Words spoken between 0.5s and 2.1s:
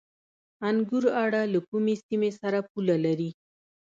انګور اډه له کومې